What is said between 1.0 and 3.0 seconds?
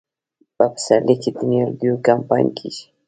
کې د نیالګیو کمپاین کیږي.